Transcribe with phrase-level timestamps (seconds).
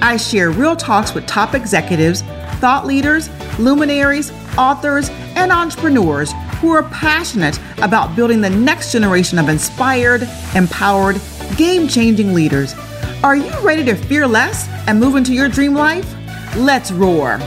[0.00, 2.22] I share real talks with top executives,
[2.60, 9.48] thought leaders, luminaries, authors, and entrepreneurs who are passionate about building the next generation of
[9.48, 10.22] inspired,
[10.54, 11.20] empowered,
[11.56, 12.76] game changing leaders.
[13.24, 16.14] Are you ready to fear less and move into your dream life?
[16.56, 17.38] Let's roar.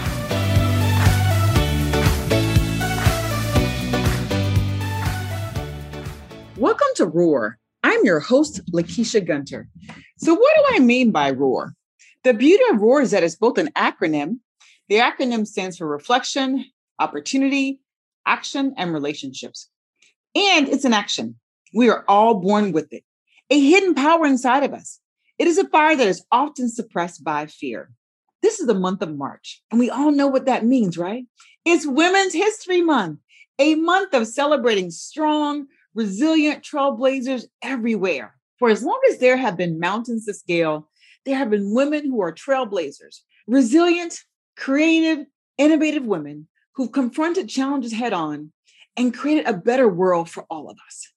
[6.57, 7.57] Welcome to Roar.
[7.81, 9.69] I'm your host, Lakeisha Gunter.
[10.17, 11.73] So, what do I mean by ROAR?
[12.23, 14.39] The beauty of ROAR is that it's both an acronym.
[14.89, 16.65] The acronym stands for reflection,
[16.99, 17.81] opportunity,
[18.25, 19.69] action, and relationships.
[20.35, 21.35] And it's an action.
[21.73, 23.03] We are all born with it,
[23.49, 24.99] a hidden power inside of us.
[25.39, 27.91] It is a fire that is often suppressed by fear.
[28.43, 31.25] This is the month of March, and we all know what that means, right?
[31.65, 33.19] It's Women's History Month,
[33.57, 38.35] a month of celebrating strong, resilient trailblazers everywhere.
[38.59, 40.89] For as long as there have been mountains to scale,
[41.25, 44.19] there have been women who are trailblazers, resilient,
[44.55, 45.25] creative,
[45.57, 48.51] innovative women who've confronted challenges head on
[48.97, 51.11] and created a better world for all of us.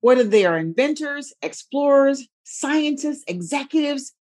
[0.00, 4.12] Whether they are inventors, explorers, scientists, executives,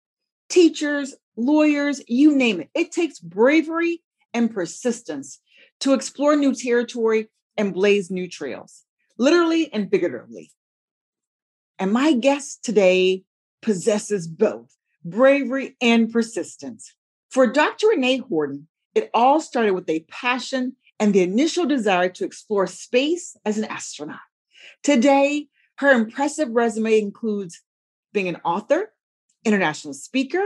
[0.50, 4.02] teachers, lawyers, you name it, it takes bravery
[4.34, 5.40] and persistence
[5.80, 8.84] to explore new territory and blaze new trails,
[9.18, 10.52] literally and figuratively.
[11.78, 13.24] And my guest today
[13.62, 16.94] possesses both bravery and persistence.
[17.30, 17.90] For Dr.
[17.90, 23.38] Renee Horton, it all started with a passion and the initial desire to explore space
[23.46, 24.20] as an astronaut.
[24.84, 27.62] Today, her impressive resume includes
[28.12, 28.92] being an author,
[29.46, 30.44] international speaker,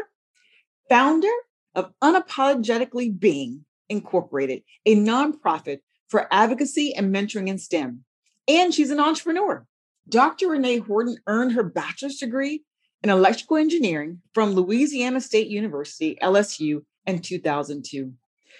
[0.89, 1.31] founder
[1.73, 8.03] of Unapologetically Being Incorporated, a nonprofit for advocacy and mentoring in STEM.
[8.47, 9.65] And she's an entrepreneur.
[10.07, 10.49] Dr.
[10.49, 12.63] Renee Horton earned her bachelor's degree
[13.03, 18.13] in electrical engineering from Louisiana State University, LSU, in 2002.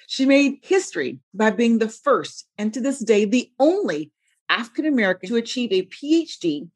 [0.07, 4.11] She made history by being the first, and to this day, the only
[4.49, 6.67] African American to achieve a PhD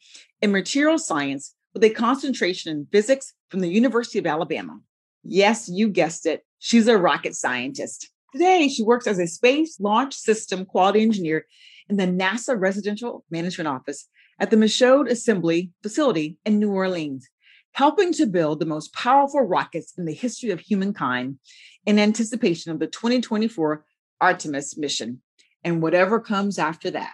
[0.41, 4.79] in material science with a concentration in physics from the University of Alabama.
[5.23, 6.45] Yes, you guessed it.
[6.59, 8.09] She's a rocket scientist.
[8.31, 11.45] Today, she works as a space launch system quality engineer
[11.89, 14.07] in the NASA Residential Management Office
[14.39, 17.27] at the Michoud Assembly Facility in New Orleans,
[17.77, 21.38] helping to build the most powerful rockets in the history of humankind
[21.85, 23.85] in anticipation of the 2024
[24.19, 25.21] Artemis mission
[25.63, 27.13] and whatever comes after that.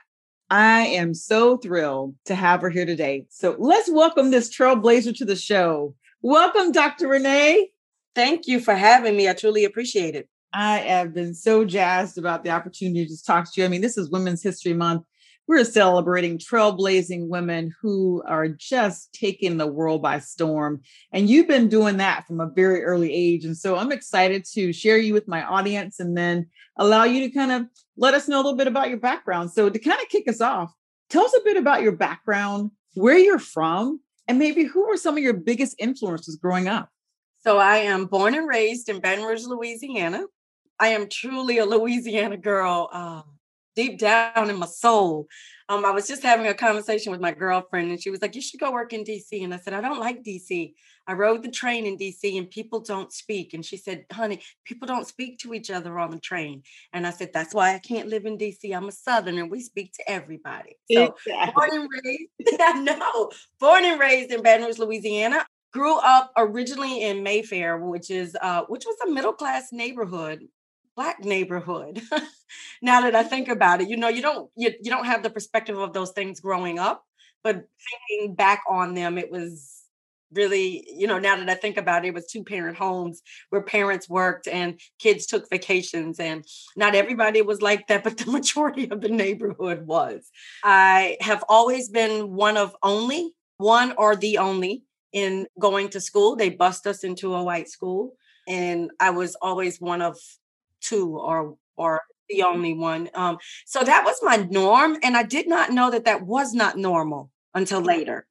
[0.49, 3.25] I am so thrilled to have her here today.
[3.29, 5.95] So let's welcome this trailblazer to the show.
[6.21, 7.09] Welcome, Dr.
[7.09, 7.69] Renee.
[8.15, 9.27] Thank you for having me.
[9.27, 10.29] I truly appreciate it.
[10.53, 13.65] I have been so jazzed about the opportunity to talk to you.
[13.65, 15.03] I mean, this is Women's History Month
[15.47, 20.81] we're celebrating trailblazing women who are just taking the world by storm.
[21.11, 23.43] And you've been doing that from a very early age.
[23.43, 27.29] And so I'm excited to share you with my audience and then allow you to
[27.29, 27.65] kind of
[27.97, 29.51] let us know a little bit about your background.
[29.51, 30.73] So, to kind of kick us off,
[31.09, 35.17] tell us a bit about your background, where you're from, and maybe who were some
[35.17, 36.89] of your biggest influences growing up.
[37.41, 40.25] So, I am born and raised in Baton Rouge, Louisiana.
[40.79, 42.89] I am truly a Louisiana girl.
[42.91, 43.23] Um,
[43.75, 45.27] deep down in my soul.
[45.69, 48.41] Um, I was just having a conversation with my girlfriend, and she was like, "You
[48.41, 50.75] should go work in DC." And I said, "I don't like DC.
[51.07, 54.87] I rode the train in DC, and people don't speak." And she said, "Honey, people
[54.87, 58.09] don't speak to each other on the train." And I said, "That's why I can't
[58.09, 58.75] live in DC.
[58.75, 59.45] I'm a Southerner.
[59.45, 61.53] We speak to everybody." So exactly.
[61.55, 62.29] born and raised,
[62.61, 65.45] I know, born and raised in Baton Rouge, Louisiana.
[65.71, 70.47] Grew up originally in Mayfair, which is uh, which was a middle class neighborhood
[70.95, 72.01] black neighborhood.
[72.81, 75.29] Now that i think about it you know you don't you, you don't have the
[75.29, 77.05] perspective of those things growing up
[77.43, 77.65] but
[78.09, 79.83] thinking back on them it was
[80.33, 83.61] really you know now that i think about it it was two parent homes where
[83.61, 86.45] parents worked and kids took vacations and
[86.75, 90.29] not everybody was like that but the majority of the neighborhood was.
[90.63, 96.35] I have always been one of only one or the only in going to school.
[96.35, 98.13] They bust us into a white school
[98.47, 100.17] and i was always one of
[100.83, 103.09] two or or the only one.
[103.15, 106.77] Um, so that was my norm, and I did not know that that was not
[106.77, 108.27] normal until later.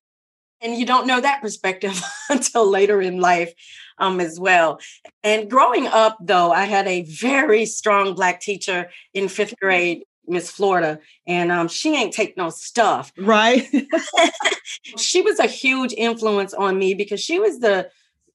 [0.63, 2.01] and you don't know that perspective
[2.31, 3.53] until later in life
[3.99, 4.81] um, as well.
[5.23, 10.51] And growing up, though, I had a very strong Black teacher in fifth grade, Miss
[10.51, 13.13] Florida, and um, she ain't take no stuff.
[13.19, 13.69] Right.
[14.97, 17.91] she was a huge influence on me because she was the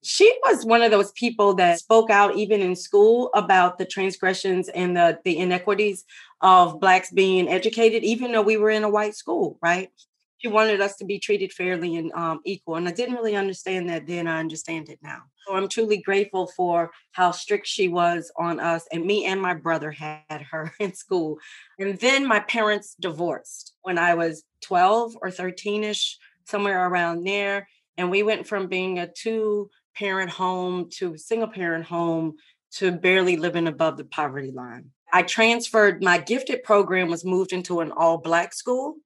[0.07, 4.69] she was one of those people that spoke out even in school about the transgressions
[4.69, 6.05] and the, the inequities
[6.41, 9.89] of blacks being educated even though we were in a white school right
[10.37, 12.75] she wanted us to be treated fairly and um, equal.
[12.75, 14.27] And I didn't really understand that then.
[14.27, 15.23] I understand it now.
[15.45, 18.85] So I'm truly grateful for how strict she was on us.
[18.91, 21.39] And me and my brother had her in school.
[21.79, 27.67] And then my parents divorced when I was 12 or 13 ish, somewhere around there.
[27.97, 32.35] And we went from being a two parent home to single parent home
[32.73, 34.91] to barely living above the poverty line.
[35.13, 38.97] I transferred, my gifted program was moved into an all black school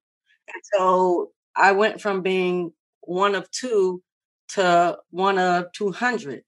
[0.74, 2.72] so I went from being
[3.02, 4.02] one of two
[4.50, 6.42] to one of 200,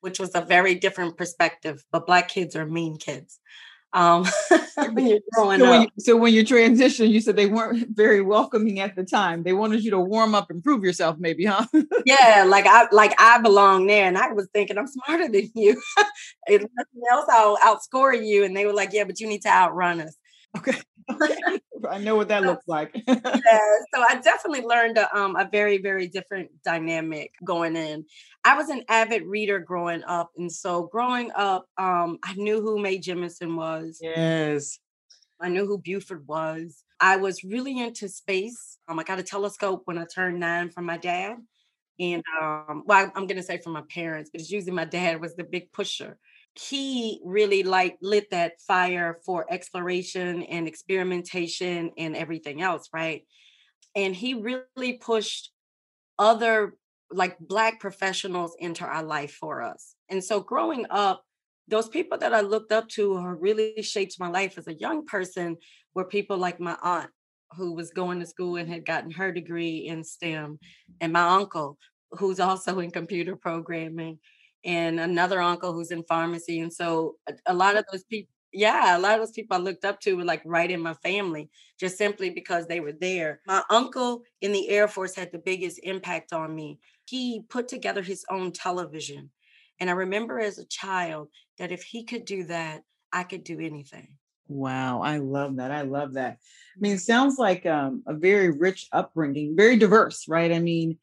[0.00, 1.84] which was a very different perspective.
[1.92, 3.40] But Black kids are mean kids.
[3.94, 4.26] Um,
[4.92, 5.70] when you're growing so up.
[5.70, 9.42] When you, so when you transitioned, you said they weren't very welcoming at the time.
[9.42, 11.66] They wanted you to warm up and prove yourself, maybe, huh?
[12.06, 15.80] yeah, like I like I belong there, and I was thinking I'm smarter than you.
[16.46, 18.44] if nothing else, I'll outscore you.
[18.44, 20.16] And they were like, "Yeah, but you need to outrun us."
[20.56, 20.78] Okay.
[21.90, 22.90] I know what that looks like.
[23.06, 23.22] yeah,
[23.94, 28.04] so I definitely learned a, um, a very, very different dynamic going in.
[28.44, 32.80] I was an avid reader growing up, and so growing up, um, I knew who
[32.80, 33.98] Mae Jemison was.
[34.00, 34.78] Yes,
[35.40, 36.84] I knew who Bluford was.
[37.00, 38.78] I was really into space.
[38.88, 41.36] Um, I got a telescope when I turned nine from my dad,
[41.98, 45.20] and um, well, I'm going to say from my parents, but it's usually my dad
[45.20, 46.18] was the big pusher
[46.54, 53.24] he really like lit that fire for exploration and experimentation and everything else right?
[53.94, 55.50] And he really pushed
[56.18, 56.74] other
[57.10, 59.94] like black professionals into our life for us.
[60.08, 61.22] And so growing up
[61.68, 65.06] those people that i looked up to who really shaped my life as a young
[65.06, 65.56] person
[65.94, 67.10] were people like my aunt
[67.56, 70.58] who was going to school and had gotten her degree in stem
[71.00, 71.78] and my uncle
[72.12, 74.18] who's also in computer programming
[74.64, 76.60] and another uncle who's in pharmacy.
[76.60, 79.60] And so a, a, lot of those people, yeah, a lot of those people I
[79.60, 81.50] looked up to were like right in my family,
[81.80, 83.40] just simply because they were there.
[83.46, 86.78] My uncle in the Air Force had the biggest impact on me.
[87.06, 89.30] He put together his own television.
[89.80, 92.82] And I remember as a child that if he could do that,
[93.12, 94.16] I could do anything.
[94.48, 95.70] Wow, I love that.
[95.70, 96.38] I love that.
[96.76, 100.52] I mean, it sounds like um, a very rich upbringing, very diverse, right?
[100.52, 100.98] I mean,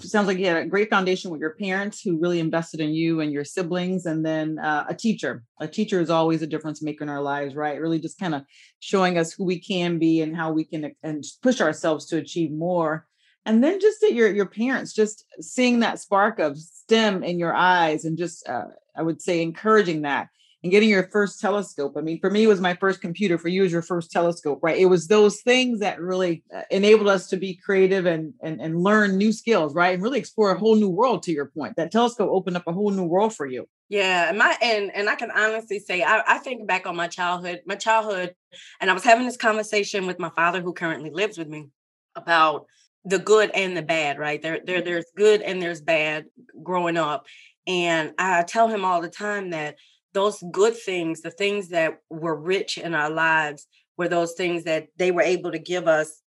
[0.00, 3.20] sounds like you had a great foundation with your parents who really invested in you
[3.20, 5.42] and your siblings and then uh, a teacher.
[5.60, 7.80] A teacher is always a difference maker in our lives right?
[7.80, 8.42] Really just kind of
[8.80, 12.50] showing us who we can be and how we can and push ourselves to achieve
[12.52, 13.06] more.
[13.46, 17.54] And then just at your your parents just seeing that spark of stem in your
[17.54, 18.66] eyes and just uh,
[18.96, 20.28] i would say encouraging that
[20.64, 21.94] and getting your first telescope.
[21.94, 23.36] I mean, for me, it was my first computer.
[23.36, 24.78] For you, it was your first telescope, right?
[24.78, 28.82] It was those things that really uh, enabled us to be creative and, and and
[28.82, 29.92] learn new skills, right?
[29.92, 31.22] And really explore a whole new world.
[31.24, 33.68] To your point, that telescope opened up a whole new world for you.
[33.90, 37.60] Yeah, my and and I can honestly say I, I think back on my childhood,
[37.66, 38.34] my childhood,
[38.80, 41.68] and I was having this conversation with my father, who currently lives with me,
[42.16, 42.64] about
[43.04, 44.18] the good and the bad.
[44.18, 46.24] Right there, there, there's good and there's bad
[46.62, 47.26] growing up,
[47.66, 49.76] and I tell him all the time that
[50.14, 53.66] those good things, the things that were rich in our lives,
[53.96, 56.22] were those things that they were able to give us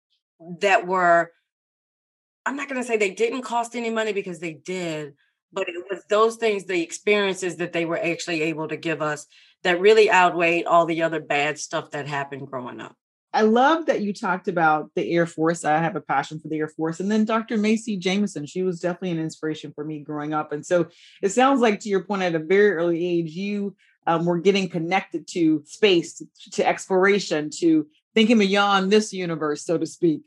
[0.59, 1.31] that were,
[2.45, 5.13] I'm not going to say they didn't cost any money because they did,
[5.51, 9.25] but it was those things, the experiences that they were actually able to give us
[9.63, 12.95] that really outweighed all the other bad stuff that happened growing up.
[13.33, 15.65] I love that you talked about the Air Force.
[15.65, 16.99] I have a passion for the Air Force.
[16.99, 17.57] And then Dr.
[17.57, 20.51] Macy Jemison, she was definitely an inspiration for me growing up.
[20.51, 20.87] And so
[21.21, 23.75] it sounds like, to your point, at a very early age, you
[24.07, 26.21] um, were getting connected to space,
[26.53, 30.21] to exploration, to thinking beyond this universe, so to speak.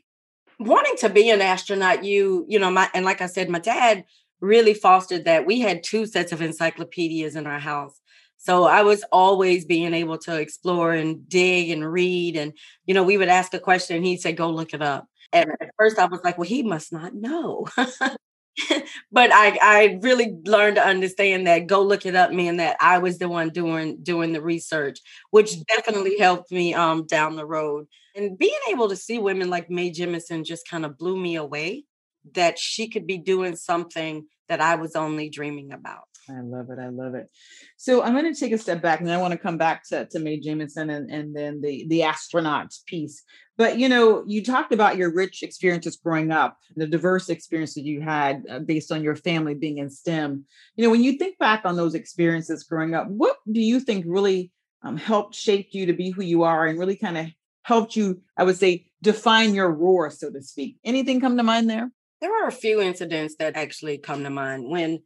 [0.59, 4.05] Wanting to be an astronaut, you, you know, my, and like I said, my dad
[4.41, 5.45] really fostered that.
[5.45, 8.00] We had two sets of encyclopedias in our house.
[8.43, 12.35] So I was always being able to explore and dig and read.
[12.35, 12.53] And,
[12.87, 15.05] you know, we would ask a question and he'd say, go look it up.
[15.31, 17.67] And at first I was like, well, he must not know.
[17.77, 22.97] but I, I really learned to understand that go look it up mean that I
[22.97, 24.99] was the one doing doing the research,
[25.31, 27.87] which definitely helped me um down the road.
[28.15, 31.85] And being able to see women like Mae Jemison just kind of blew me away
[32.33, 36.10] that she could be doing something that I was only dreaming about.
[36.29, 36.79] I love it.
[36.79, 37.29] I love it.
[37.77, 40.05] So I'm going to take a step back and I want to come back to,
[40.05, 43.23] to Mae Jemison and, and then the, the astronauts piece.
[43.57, 48.01] But you know, you talked about your rich experiences growing up, the diverse experiences you
[48.01, 50.45] had uh, based on your family being in STEM.
[50.75, 54.05] You know, when you think back on those experiences growing up, what do you think
[54.07, 54.51] really
[54.83, 57.27] um, helped shape you to be who you are and really kind of
[57.63, 60.77] helped you, I would say, define your roar, so to speak?
[60.83, 61.91] Anything come to mind there?
[62.19, 64.69] There are a few incidents that actually come to mind.
[64.69, 65.01] When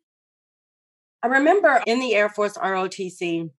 [1.26, 3.50] I remember in the Air Force ROTC,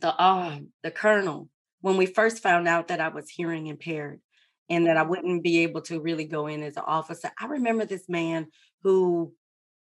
[0.00, 1.48] the uh, the colonel,
[1.80, 4.20] when we first found out that I was hearing impaired
[4.68, 7.84] and that I wouldn't be able to really go in as an officer, I remember
[7.84, 8.48] this man
[8.82, 9.32] who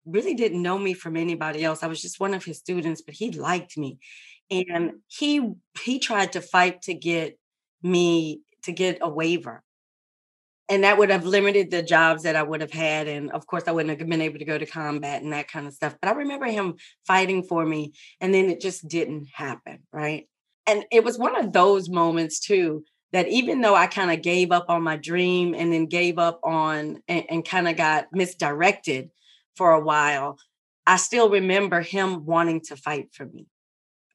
[0.06, 1.84] really didn't know me from anybody else.
[1.84, 4.00] I was just one of his students, but he liked me.
[4.50, 5.51] And he
[5.84, 7.38] he tried to fight to get
[7.84, 9.62] me to get a waiver
[10.72, 13.10] and that would have limited the jobs that I would have had.
[13.10, 15.68] And of course, I wouldn't have been able to go to combat and that kind
[15.68, 15.98] of stuff.
[16.01, 16.75] But I remember him
[17.06, 19.80] fighting for me, and then it just didn't happen.
[19.92, 20.30] Right.
[20.66, 24.54] And it was one of those moments, too, that even though I kind of gave
[24.54, 29.10] up on my dream and then gave up on and, and kind of got misdirected
[29.58, 30.38] for a while,
[30.88, 33.48] I still remember him wanting to fight for me.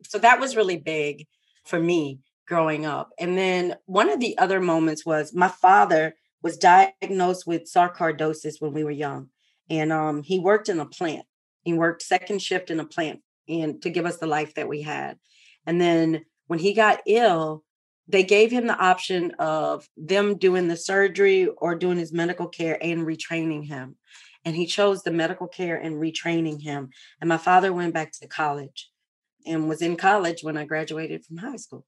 [0.05, 1.27] So that was really big
[1.67, 3.11] for me growing up.
[3.19, 6.15] And then one of the other moments was my father
[6.47, 9.31] was diagnosed with sarcoidosis when we were young.
[9.69, 11.27] And um, he worked in a plant.
[11.65, 14.83] He worked second shift in a plant and to give us the life that we
[14.83, 15.19] had.
[15.67, 17.65] And then when he got ill,
[18.07, 22.79] they gave him the option of them doing the surgery or doing his medical care
[22.81, 23.97] and retraining him.
[24.45, 26.91] And he chose the medical care and retraining him.
[27.21, 28.89] And my father went back to college
[29.45, 31.85] and was in college when I graduated from high school.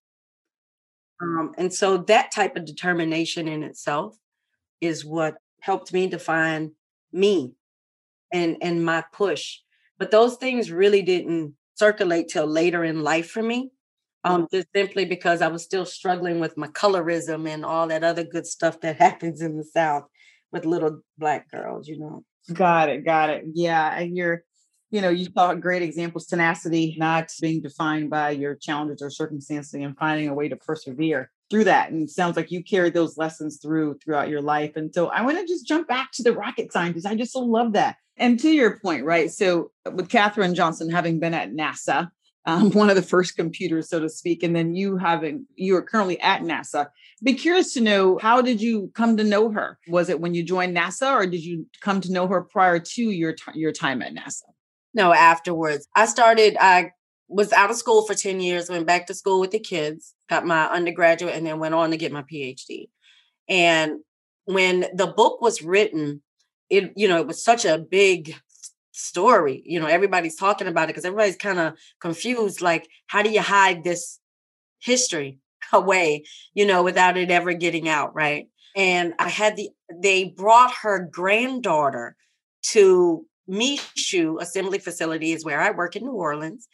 [1.23, 4.17] Um, and so that type of determination in itself
[4.81, 6.73] is what helped me define
[7.13, 7.53] me
[8.33, 9.59] and and my push
[9.99, 13.71] but those things really didn't circulate till later in life for me
[14.25, 18.25] um just simply because i was still struggling with my colorism and all that other
[18.25, 20.05] good stuff that happens in the south
[20.53, 22.25] with little black girls you know.
[22.53, 23.45] Got it got it.
[23.53, 24.43] Yeah and you're
[24.91, 29.75] you know you saw great examples tenacity not being defined by your challenges or circumstances
[29.75, 33.17] and finding a way to persevere through that and it sounds like you carried those
[33.17, 36.33] lessons through throughout your life and so i want to just jump back to the
[36.33, 37.97] rocket scientist i just so love that.
[38.17, 42.11] And to your point right so with katherine johnson having been at nasa
[42.47, 45.83] um, one of the first computers so to speak and then you having you are
[45.83, 46.89] currently at nasa
[47.23, 49.79] be curious to know how did you come to know her?
[49.89, 53.03] Was it when you joined nasa or did you come to know her prior to
[53.03, 54.45] your your time at nasa?
[54.95, 55.89] No afterwards.
[55.95, 56.93] I started i
[57.29, 60.47] was out of school for 10 years, went back to school with the kids, got
[60.47, 62.89] my undergraduate, and then went on to get my PhD.
[63.49, 64.01] And
[64.45, 66.23] when the book was written,
[66.71, 68.35] it, you know, it was such a big
[68.93, 69.63] story.
[69.65, 72.61] You know, everybody's talking about it because everybody's kind of confused.
[72.61, 74.19] Like, how do you hide this
[74.81, 75.39] history
[75.73, 78.15] away, you know, without it ever getting out?
[78.15, 78.49] Right.
[78.77, 82.17] And I had the, they brought her granddaughter
[82.71, 86.69] to Michoud Assembly Facility, is where I work in New Orleans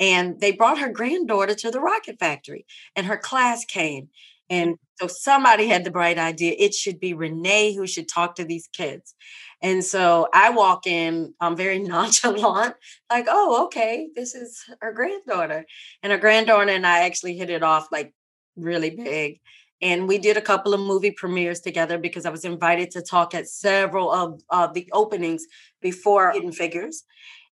[0.00, 2.66] and they brought her granddaughter to the rocket factory
[2.96, 4.08] and her class came
[4.50, 8.44] and so somebody had the bright idea it should be renee who should talk to
[8.44, 9.14] these kids.
[9.62, 12.74] And so i walk in i'm very nonchalant
[13.10, 15.64] like oh okay this is her granddaughter.
[16.02, 18.12] And her granddaughter and i actually hit it off like
[18.56, 19.40] really big
[19.82, 23.34] and we did a couple of movie premieres together because I was invited to talk
[23.34, 25.46] at several of uh, the openings
[25.80, 27.04] before Hidden Figures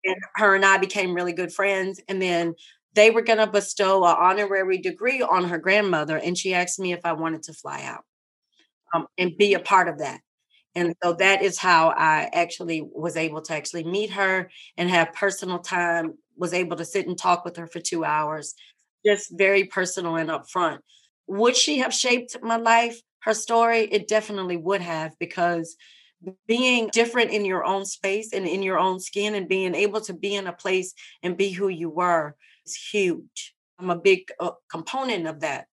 [0.05, 1.99] and her and I became really good friends.
[2.07, 2.55] And then
[2.93, 6.17] they were going to bestow an honorary degree on her grandmother.
[6.17, 8.03] And she asked me if I wanted to fly out
[8.93, 10.21] um, and be a part of that.
[10.75, 15.13] And so that is how I actually was able to actually meet her and have
[15.13, 18.55] personal time, was able to sit and talk with her for two hours,
[19.05, 20.79] just very personal and upfront.
[21.27, 23.81] Would she have shaped my life, her story?
[23.81, 25.75] It definitely would have because
[26.47, 30.13] being different in your own space and in your own skin and being able to
[30.13, 32.35] be in a place and be who you were
[32.65, 33.55] is huge.
[33.79, 35.65] I'm a big uh, component of that.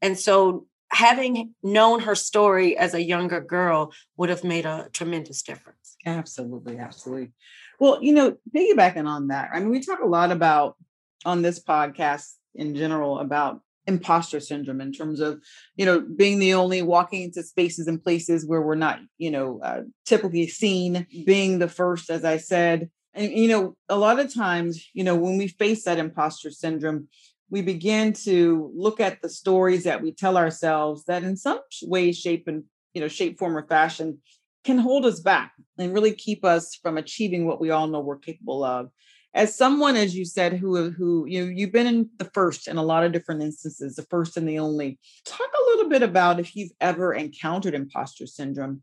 [0.00, 5.42] And so having known her story as a younger girl would have made a tremendous
[5.42, 5.96] difference.
[6.06, 7.32] Absolutely, absolutely.
[7.78, 10.76] Well, you know, piggybacking on that, I mean, we talk a lot about
[11.24, 15.40] on this podcast in general about imposter syndrome in terms of
[15.76, 19.60] you know being the only walking into spaces and places where we're not you know
[19.62, 22.90] uh, typically seen being the first as i said.
[23.12, 27.08] And you know a lot of times you know when we face that imposter syndrome
[27.50, 32.12] we begin to look at the stories that we tell ourselves that in some way
[32.12, 34.18] shape and you know shape form or fashion
[34.62, 38.18] can hold us back and really keep us from achieving what we all know we're
[38.18, 38.90] capable of
[39.34, 42.66] as someone as you said who uh, who you know, you've been in the first
[42.66, 44.98] in a lot of different instances the first and the only.
[45.24, 48.82] Talk a little bit about if you've ever encountered imposter syndrome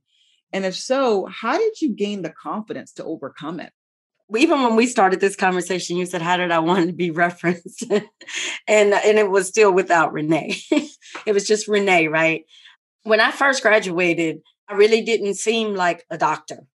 [0.54, 3.72] and if so how did you gain the confidence to overcome it?
[4.36, 7.84] Even when we started this conversation you said how did i want to be referenced?
[7.90, 10.58] And and it was still without renee.
[11.26, 12.46] It was just renee right?
[13.04, 14.40] When i first graduated
[14.70, 16.66] i really didn't seem like a doctor.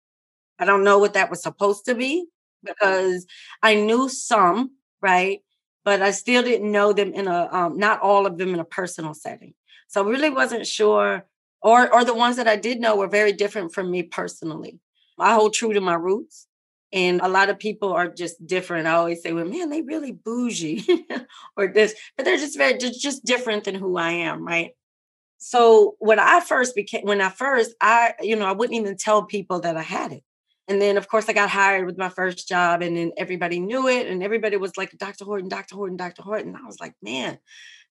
[0.58, 2.26] I don't know what that was supposed to be
[2.64, 3.26] because
[3.62, 5.40] I knew some, right?
[5.84, 8.64] But I still didn't know them in a, um, not all of them in a
[8.64, 9.54] personal setting.
[9.88, 11.26] So I really wasn't sure,
[11.60, 14.78] or, or the ones that I did know were very different from me personally.
[15.18, 16.46] I hold true to my roots.
[16.92, 18.86] And a lot of people are just different.
[18.86, 20.84] I always say, well, man, they really bougie
[21.56, 24.72] or this, but they're just very, just, just different than who I am, right?
[25.38, 29.24] So when I first became, when I first, I, you know, I wouldn't even tell
[29.24, 30.22] people that I had it.
[30.68, 33.88] And then, of course, I got hired with my first job, and then everybody knew
[33.88, 35.24] it, and everybody was like, "Dr.
[35.24, 35.74] Horton, Dr.
[35.74, 36.22] Horton, Dr.
[36.22, 37.38] Horton." I was like, "Man,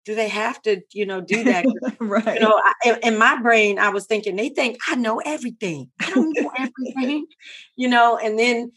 [0.06, 1.66] do they have to, you know, do that?"
[2.00, 2.26] right.
[2.36, 5.92] You know, I, in my brain, I was thinking they think I know everything.
[6.00, 7.28] I don't know everything,
[7.76, 8.18] you know.
[8.18, 8.72] And then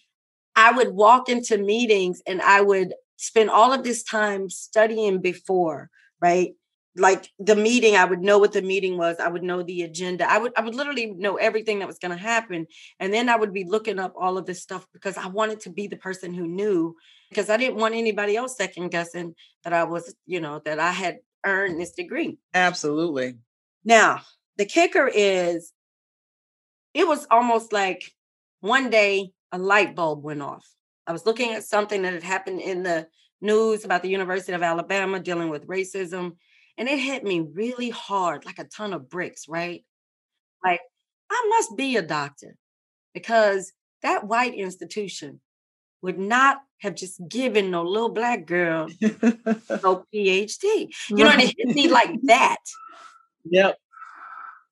[0.57, 5.91] I would walk into meetings, and I would spend all of this time studying before,
[6.21, 6.55] right?
[6.97, 10.31] Like the meeting i would know what the meeting was i would know the agenda
[10.31, 12.67] i would i would literally know everything that was going to happen
[13.01, 15.71] and then i would be looking up all of this stuff because i wanted to
[15.71, 16.95] be the person who knew
[17.31, 19.35] because i didn't want anybody else second guessing
[19.65, 22.39] that i was you know that i had earned this degree.
[22.53, 23.35] Absolutely.
[23.85, 24.23] Now
[24.57, 25.73] the kicker is
[26.95, 28.13] it was almost like
[28.61, 30.67] one day a light bulb went off.
[31.07, 33.07] I was looking at something that had happened in the
[33.41, 36.37] news about the university of alabama dealing with racism
[36.77, 39.81] and it hit me really hard, like a ton of bricks, right?
[39.81, 40.71] Mm.
[40.71, 40.81] Like,
[41.31, 42.57] I must be a doctor
[43.13, 45.41] because that white institution
[46.03, 50.89] would not have just given no little black girl no PhD.
[51.09, 52.59] You know, and it hit me like that.
[53.45, 53.79] Yep.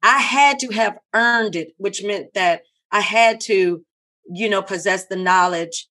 [0.02, 3.82] I had to have earned it, which meant that I had to,
[4.30, 5.88] you know, possess the knowledge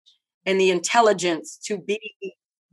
[0.46, 2.00] and the intelligence to be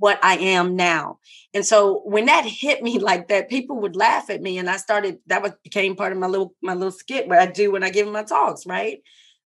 [0.05, 1.19] what I am now.
[1.55, 4.59] And so when that hit me like that, people would laugh at me.
[4.59, 7.47] And I started, that was became part of my little my little skit what I
[7.47, 8.99] do when I give my talks, right?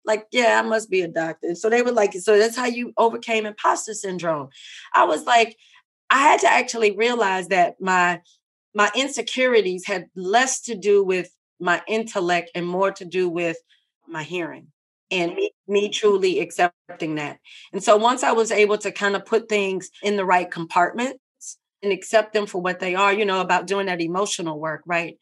[0.04, 1.54] Like, yeah, I must be a doctor.
[1.54, 4.48] So they were like, so that's how you overcame imposter syndrome.
[4.92, 5.56] I was like,
[6.10, 8.20] I had to actually realize that my
[8.74, 13.58] my insecurities had less to do with my intellect and more to do with
[14.08, 14.72] my hearing
[15.10, 17.38] and me, me truly accepting that.
[17.72, 21.18] And so once I was able to kind of put things in the right compartments
[21.82, 25.18] and accept them for what they are, you know, about doing that emotional work, right?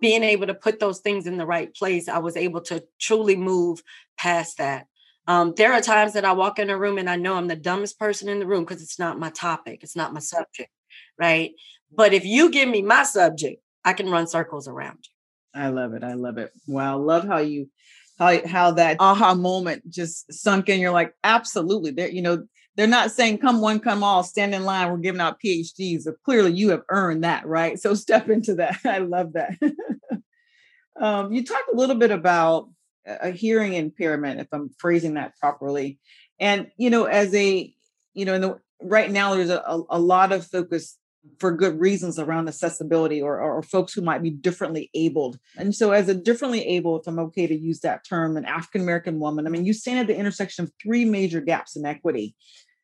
[0.00, 3.36] Being able to put those things in the right place, I was able to truly
[3.36, 3.82] move
[4.18, 4.86] past that.
[5.28, 7.56] Um, there are times that I walk in a room and I know I'm the
[7.56, 10.70] dumbest person in the room because it's not my topic, it's not my subject,
[11.18, 11.52] right?
[11.90, 15.60] But if you give me my subject, I can run circles around you.
[15.60, 16.04] I love it.
[16.04, 16.52] I love it.
[16.68, 16.98] Wow.
[16.98, 17.70] Love how you
[18.18, 20.80] how how that aha moment just sunk in.
[20.80, 21.90] You're like, absolutely.
[21.90, 24.90] They're, you know, they're not saying come one, come all, stand in line.
[24.90, 26.02] We're giving out PhDs.
[26.02, 27.78] So clearly you have earned that, right?
[27.78, 28.78] So step into that.
[28.84, 29.58] I love that.
[31.00, 32.68] um, you talked a little bit about
[33.06, 35.98] a hearing impairment, if I'm phrasing that properly.
[36.40, 37.72] And you know, as a
[38.14, 40.96] you know, in the right now there's a, a lot of focus
[41.38, 45.38] for good reasons around accessibility or, or, folks who might be differently abled.
[45.56, 48.80] And so, as a differently abled, if I'm okay to use that term, an African
[48.82, 52.34] American woman, I mean, you stand at the intersection of three major gaps in equity.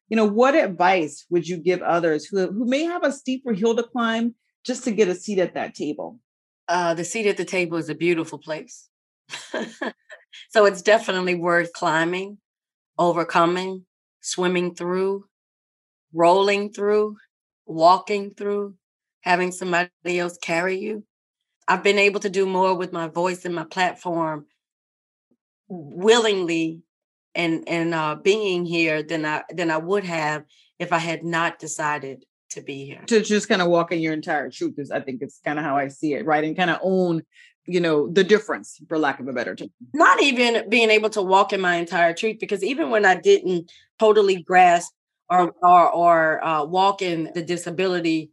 [0.08, 3.74] You know, what advice would you give others who, who may have a steeper hill
[3.76, 6.18] to climb just to get a seat at that table?
[6.68, 8.88] Uh, the seat at the table is a beautiful place.
[10.50, 12.38] so, it's definitely worth climbing,
[12.98, 13.86] overcoming,
[14.20, 15.24] swimming through,
[16.12, 17.16] rolling through
[17.72, 18.74] walking through,
[19.22, 21.04] having somebody else carry you.
[21.68, 24.46] I've been able to do more with my voice and my platform
[25.68, 26.82] willingly
[27.34, 30.44] and and uh, being here than I than I would have
[30.78, 33.02] if I had not decided to be here.
[33.06, 35.64] To just kind of walk in your entire truth is I think it's kind of
[35.64, 36.44] how I see it, right?
[36.44, 37.22] And kind of own,
[37.64, 39.70] you know, the difference, for lack of a better term.
[39.94, 43.70] Not even being able to walk in my entire truth, because even when I didn't
[43.98, 44.92] totally grasp
[45.32, 48.30] or or, or uh, walk in the disability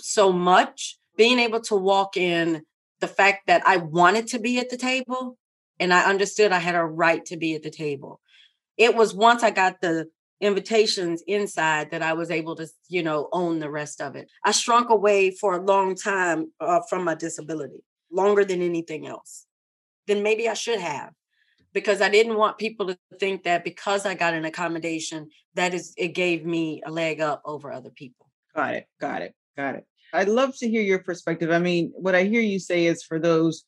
[0.00, 2.62] so much being able to walk in
[3.00, 5.36] the fact that i wanted to be at the table
[5.78, 8.20] and i understood i had a right to be at the table.
[8.76, 10.06] It was once i got the
[10.40, 14.30] invitations inside that i was able to you know own the rest of it.
[14.44, 19.46] I shrunk away for a long time uh, from my disability longer than anything else
[20.06, 21.10] then maybe i should have
[21.72, 25.94] because I didn't want people to think that because I got an accommodation, that is
[25.96, 28.30] it gave me a leg up over other people.
[28.54, 28.86] Got it.
[29.00, 29.34] Got it.
[29.56, 29.86] Got it.
[30.12, 31.50] I'd love to hear your perspective.
[31.50, 33.64] I mean, what I hear you say is for those,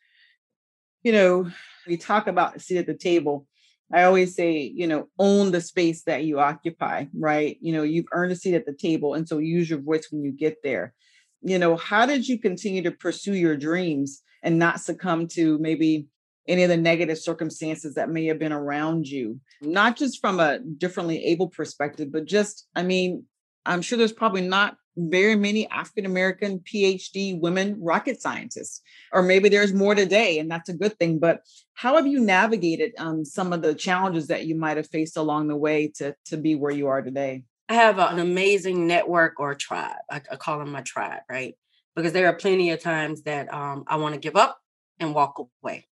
[1.03, 1.51] you know,
[1.87, 3.47] we talk about seat at the table.
[3.93, 7.59] I always say, you know, own the space that you occupy, right?
[7.61, 9.15] You know, you've earned a seat at the table.
[9.15, 10.95] And so use your voice when you get there.
[11.43, 16.07] You know, how did you continue to pursue your dreams and not succumb to maybe
[16.51, 20.59] any of the negative circumstances that may have been around you, not just from a
[20.59, 23.25] differently able perspective, but just, I mean,
[23.65, 28.83] I'm sure there's probably not very many African American PhD women rocket scientists,
[29.13, 31.19] or maybe there's more today, and that's a good thing.
[31.19, 31.43] But
[31.75, 35.49] how have you navigated um, some of the challenges that you might have faced along
[35.49, 37.45] the way to to be where you are today?
[37.69, 40.03] I have an amazing network or tribe.
[40.11, 41.55] I, I call them my tribe, right?
[41.95, 44.59] Because there are plenty of times that um, I want to give up
[44.99, 45.87] and walk away.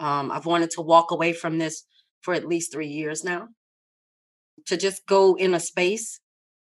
[0.00, 1.84] Um, I've wanted to walk away from this
[2.22, 3.48] for at least three years now,
[4.66, 6.20] to just go in a space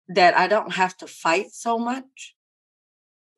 [0.09, 2.35] that I don't have to fight so much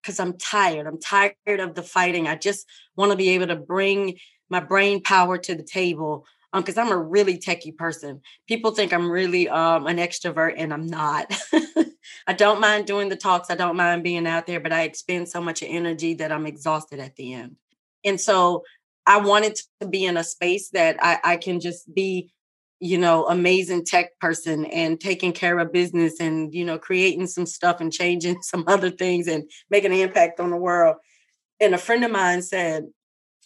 [0.03, 0.87] because I'm tired.
[0.87, 2.29] I'm tired of the fighting.
[2.29, 6.79] I just want to be able to bring my brain power to the table because
[6.79, 8.21] um, I'm a really techie person.
[8.47, 11.35] People think I'm really um, an extrovert, and I'm not.
[12.27, 13.51] I don't mind doing the talks.
[13.51, 17.01] I don't mind being out there, but I expend so much energy that I'm exhausted
[17.01, 17.57] at the end.
[18.05, 18.63] And so
[19.07, 22.33] I wanted to be in a space that I, I can just be
[22.79, 27.47] you know, amazing tech person and taking care of business and, you know, creating some
[27.47, 30.97] stuff and changing some other things and making an impact on the world.
[31.61, 32.85] And a friend of mine said,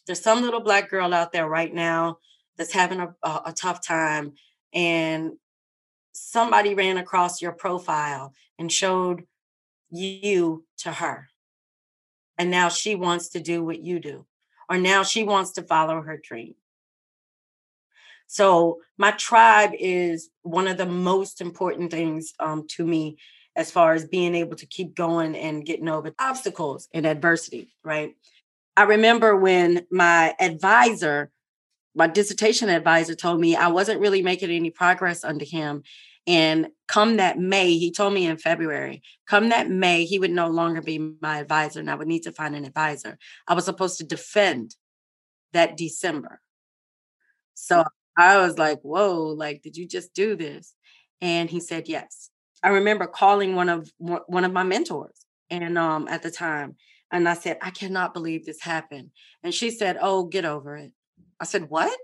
[0.06, 2.18] There's some little black girl out there right now
[2.56, 4.32] that's having a, a, a tough time.
[4.72, 5.32] And
[6.12, 9.22] somebody ran across your profile and showed
[9.90, 11.28] you to her.
[12.36, 14.26] And now she wants to do what you do,
[14.70, 16.54] or now she wants to follow her dream
[18.32, 23.16] so my tribe is one of the most important things um, to me
[23.56, 28.14] as far as being able to keep going and getting over obstacles and adversity, right?
[28.76, 31.32] I remember when my advisor,
[31.96, 35.82] my dissertation advisor told me I wasn't really making any progress under him.
[36.26, 40.48] And come that May, he told me in February, come that May, he would no
[40.48, 43.18] longer be my advisor and I would need to find an advisor.
[43.48, 44.76] I was supposed to defend
[45.52, 46.40] that December.
[47.54, 47.84] So
[48.16, 50.74] I was like, whoa, like, did you just do this?
[51.20, 52.30] And he said, yes.
[52.62, 56.76] I remember calling one of one of my mentors and um at the time
[57.10, 59.10] and I said, I cannot believe this happened.
[59.42, 60.92] And she said, Oh, get over it.
[61.40, 61.96] I said, What?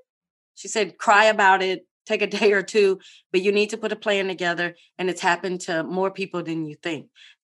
[0.54, 2.98] She said, Cry about it, take a day or two,
[3.32, 4.74] but you need to put a plan together.
[4.98, 7.08] And it's happened to more people than you think.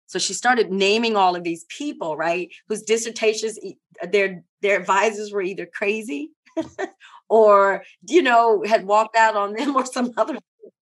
[0.06, 2.48] So she started naming all of these people, right?
[2.68, 3.58] Whose dissertations,
[4.10, 6.30] their their advisors were either crazy
[7.28, 10.38] or you know had walked out on them or some other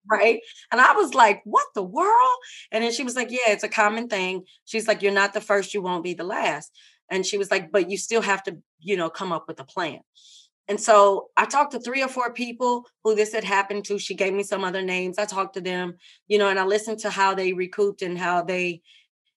[0.09, 2.37] right and i was like what the world
[2.71, 5.41] and then she was like yeah it's a common thing she's like you're not the
[5.41, 6.71] first you won't be the last
[7.09, 9.63] and she was like but you still have to you know come up with a
[9.63, 9.99] plan
[10.69, 14.15] and so i talked to three or four people who this had happened to she
[14.15, 15.95] gave me some other names i talked to them
[16.27, 18.81] you know and i listened to how they recouped and how they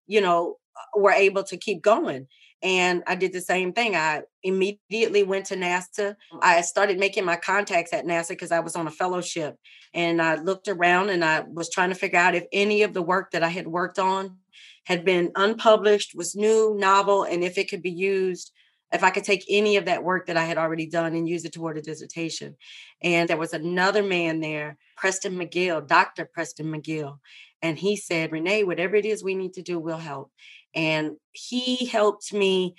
[0.06, 2.28] you know uh, were able to keep going
[2.62, 3.96] and I did the same thing.
[3.96, 6.14] I immediately went to NASA.
[6.40, 9.56] I started making my contacts at NASA because I was on a fellowship.
[9.94, 13.02] And I looked around and I was trying to figure out if any of the
[13.02, 14.36] work that I had worked on
[14.84, 18.52] had been unpublished, was new, novel, and if it could be used,
[18.92, 21.44] if I could take any of that work that I had already done and use
[21.44, 22.56] it toward a dissertation.
[23.00, 26.26] And there was another man there, Preston McGill, Dr.
[26.26, 27.18] Preston McGill.
[27.62, 30.30] And he said, Renee, whatever it is we need to do, we'll help.
[30.74, 32.74] And he helped me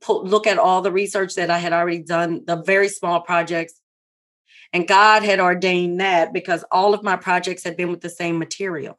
[0.00, 3.80] put, look at all the research that I had already done, the very small projects.
[4.72, 8.38] And God had ordained that because all of my projects had been with the same
[8.38, 8.98] material.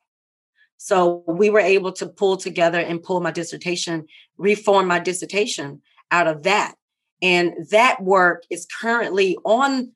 [0.78, 5.82] So we were able to pull together and pull my dissertation, reform my dissertation
[6.14, 6.76] out of that.
[7.22, 9.92] And that work is currently on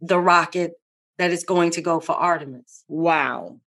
[0.00, 0.72] the rocket
[1.18, 2.84] that is going to go for Artemis.
[2.88, 3.60] Wow.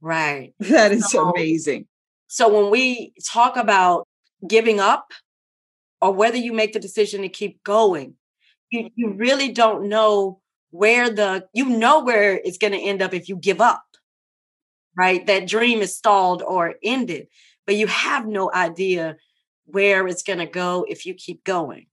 [0.00, 0.54] Right.
[0.60, 1.86] That is so, amazing.
[2.28, 4.06] So when we talk about
[4.46, 5.12] giving up
[6.00, 8.14] or whether you make the decision to keep going,
[8.70, 13.14] you, you really don't know where the, you know where it's going to end up
[13.14, 13.84] if you give up,
[14.96, 15.26] right?
[15.26, 17.28] That dream is stalled or ended,
[17.66, 19.16] but you have no idea
[19.66, 21.86] where it's going to go if you keep going.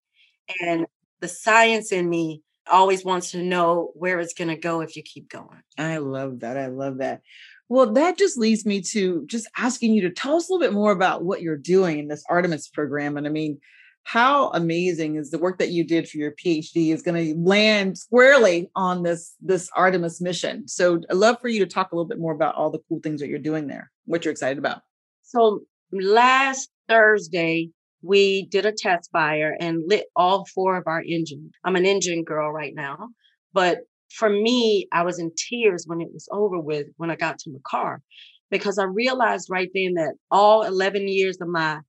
[0.62, 0.86] And
[1.19, 5.03] the science in me always wants to know where it's going to go if you
[5.03, 5.62] keep going.
[5.77, 6.57] I love that.
[6.57, 7.21] I love that.
[7.69, 10.73] Well, that just leads me to just asking you to tell us a little bit
[10.73, 13.15] more about what you're doing in this Artemis program.
[13.15, 13.60] And I mean,
[14.03, 17.97] how amazing is the work that you did for your PhD is going to land
[17.97, 20.67] squarely on this this Artemis mission.
[20.67, 22.99] So I'd love for you to talk a little bit more about all the cool
[23.01, 24.81] things that you're doing there, what you're excited about.
[25.23, 27.69] So last Thursday,
[28.01, 31.51] we did a test fire and lit all four of our engines.
[31.63, 33.08] I'm an engine girl right now,
[33.54, 37.39] but for me, I was in tears when it was over with when I got
[37.39, 38.01] to my car
[38.49, 41.80] because I realized right then that all 11 years of my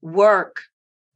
[0.00, 0.56] work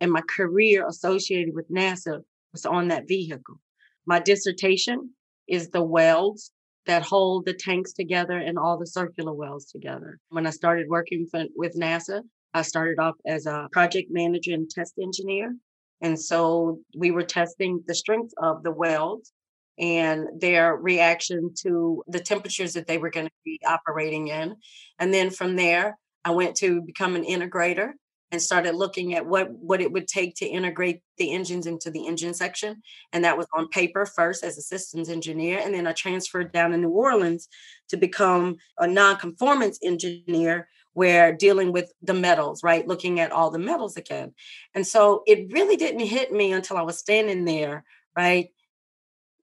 [0.02, 2.20] and my career associated with NASA
[2.52, 3.58] was on that vehicle.
[4.04, 5.14] My dissertation
[5.48, 6.52] is the welds
[6.84, 10.18] that hold the tanks together and all the circular welds together.
[10.28, 12.20] When I started working for, with NASA,
[12.54, 15.54] I started off as a project manager and test engineer.
[16.00, 19.32] And so we were testing the strength of the welds
[19.78, 24.56] and their reaction to the temperatures that they were going to be operating in.
[24.98, 27.92] And then from there, I went to become an integrator
[28.32, 32.06] and started looking at what what it would take to integrate the engines into the
[32.06, 32.82] engine section
[33.12, 36.70] and that was on paper first as a systems engineer and then i transferred down
[36.70, 37.48] to new orleans
[37.88, 43.58] to become a non-conformance engineer where dealing with the metals right looking at all the
[43.58, 44.32] metals again
[44.74, 47.84] and so it really didn't hit me until i was standing there
[48.16, 48.50] right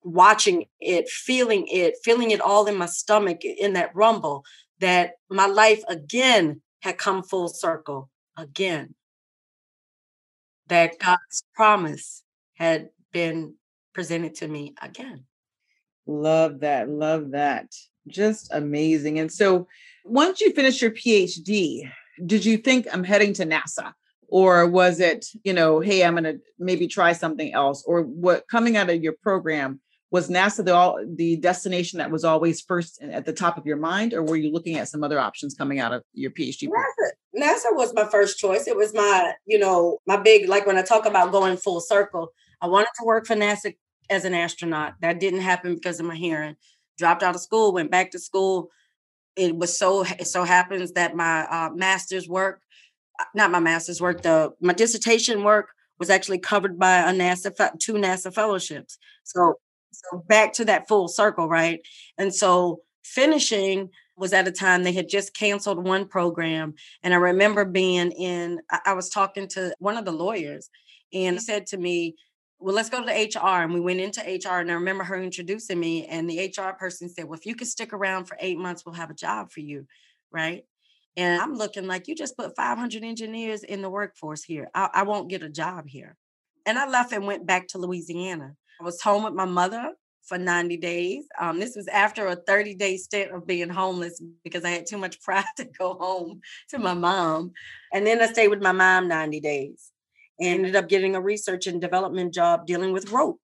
[0.03, 4.43] watching it feeling it feeling it all in my stomach in that rumble
[4.79, 8.93] that my life again had come full circle again
[10.67, 12.23] that God's promise
[12.55, 13.55] had been
[13.93, 15.23] presented to me again.
[16.05, 16.89] Love that.
[16.89, 17.73] Love that.
[18.07, 19.19] Just amazing.
[19.19, 19.67] And so,
[20.07, 21.89] once you finished your PhD,
[22.25, 23.93] did you think I'm heading to NASA?
[24.29, 27.83] Or was it, you know, hey, I'm going to maybe try something else?
[27.85, 32.23] Or what coming out of your program, was NASA the all the destination that was
[32.23, 35.19] always first at the top of your mind, or were you looking at some other
[35.19, 36.69] options coming out of your PhD?
[36.69, 38.67] NASA, NASA was my first choice.
[38.67, 42.29] It was my, you know, my big like when I talk about going full circle.
[42.61, 43.75] I wanted to work for NASA
[44.09, 44.93] as an astronaut.
[45.01, 46.55] That didn't happen because of my hearing.
[46.97, 48.71] Dropped out of school, went back to school.
[49.37, 52.61] It was so it so happens that my uh, master's work,
[53.19, 55.69] uh, not my master's work, the my dissertation work
[55.99, 58.97] was actually covered by a NASA two NASA fellowships.
[59.23, 59.55] So
[59.91, 61.79] so back to that full circle, right?
[62.17, 66.73] And so finishing was at a time they had just canceled one program.
[67.03, 70.69] And I remember being in, I was talking to one of the lawyers,
[71.13, 72.15] and he said to me,
[72.59, 73.63] well, let's go to the HR.
[73.63, 76.05] And we went into HR, and I remember her introducing me.
[76.05, 78.95] And the HR person said, Well, if you could stick around for eight months, we'll
[78.95, 79.85] have a job for you.
[80.31, 80.65] Right.
[81.15, 84.69] And I'm looking like you just put 500 engineers in the workforce here.
[84.73, 86.15] I, I won't get a job here.
[86.65, 88.55] And I left and went back to Louisiana.
[88.79, 89.93] I was home with my mother
[90.23, 91.25] for 90 days.
[91.39, 94.97] Um, this was after a 30 day stint of being homeless because I had too
[94.97, 97.53] much pride to go home to my mom.
[97.93, 99.91] And then I stayed with my mom 90 days
[100.39, 103.39] ended up getting a research and development job dealing with rope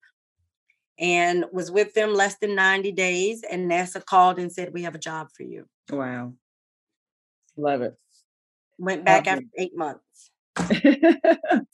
[0.98, 3.42] and was with them less than 90 days.
[3.50, 5.66] And NASA called and said, We have a job for you.
[5.90, 6.34] Wow.
[7.56, 7.94] Love it.
[8.78, 9.62] Went back Love after it.
[9.62, 10.30] eight months.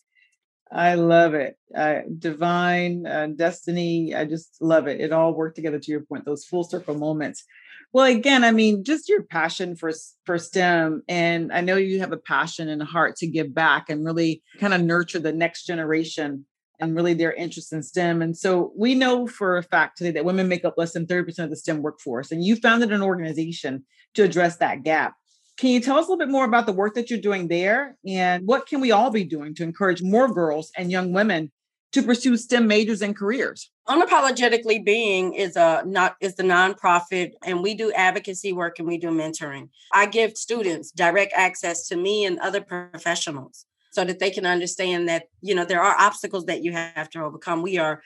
[0.70, 1.57] I love it.
[1.74, 4.14] Uh, divine uh, destiny.
[4.14, 5.00] I just love it.
[5.00, 7.44] It all worked together to your point, those full circle moments.
[7.92, 9.92] Well, again, I mean, just your passion for
[10.24, 13.88] for STEM, and I know you have a passion and a heart to give back
[13.88, 16.44] and really kind of nurture the next generation
[16.81, 18.22] and really their interest in STEM.
[18.22, 21.38] And so we know for a fact today that women make up less than 30%
[21.40, 22.31] of the STEM workforce.
[22.31, 25.14] And you founded an organization to address that gap.
[25.57, 27.96] Can you tell us a little bit more about the work that you're doing there
[28.07, 31.51] and what can we all be doing to encourage more girls and young women
[31.92, 33.70] to pursue STEM majors and careers?
[33.88, 38.98] Unapologetically Being is a not is the nonprofit and we do advocacy work and we
[38.98, 39.68] do mentoring.
[39.92, 45.09] I give students direct access to me and other professionals so that they can understand
[45.09, 47.62] that you know there are obstacles that you have to overcome.
[47.62, 48.03] We are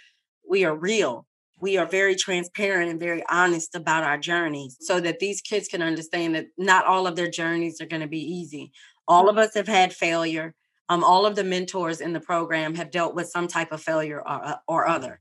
[0.49, 1.27] we are real
[1.62, 5.81] we are very transparent and very honest about our journeys so that these kids can
[5.81, 8.73] understand that not all of their journeys are going to be easy.
[9.07, 10.55] All of us have had failure.
[10.92, 14.18] Um, all of the mentors in the program have dealt with some type of failure
[14.18, 15.20] or, uh, or other.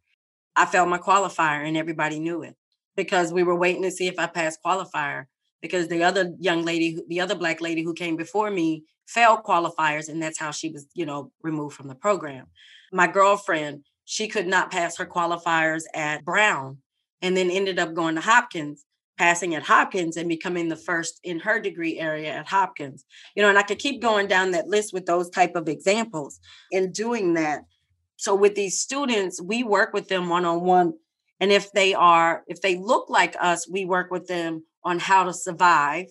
[0.54, 2.58] I failed my qualifier and everybody knew it
[2.98, 5.28] because we were waiting to see if I passed qualifier
[5.62, 10.10] because the other young lady, the other black lady who came before me failed qualifiers
[10.10, 12.48] and that's how she was, you know, removed from the program.
[12.92, 16.80] My girlfriend, she could not pass her qualifiers at Brown
[17.22, 18.84] and then ended up going to Hopkins,
[19.22, 23.06] passing at Hopkins and becoming the first in her degree area at Hopkins.
[23.36, 26.40] You know, and I could keep going down that list with those type of examples.
[26.72, 27.62] In doing that,
[28.18, 30.94] so with these students, we work with them one on one
[31.40, 35.24] and if they are if they look like us, we work with them on how
[35.26, 36.06] to survive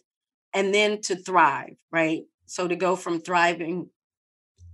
[0.53, 2.23] and then to thrive, right?
[2.46, 3.90] So to go from thriving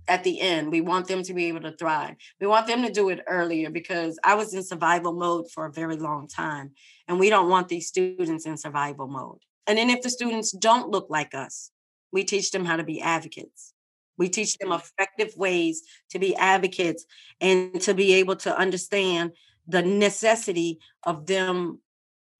[0.07, 0.71] at the end.
[0.71, 2.15] We want them to be able to thrive.
[2.39, 5.71] We want them to do it earlier because I was in survival mode for a
[5.71, 6.71] very long time.
[7.07, 9.39] And we don't want these students in survival mode.
[9.65, 11.71] And then if the students don't look like us,
[12.11, 13.73] we teach them how to be advocates.
[14.17, 14.79] We teach them mm.
[14.79, 17.05] effective ways to be advocates
[17.39, 19.31] and to be able to understand
[19.67, 21.81] the necessity of them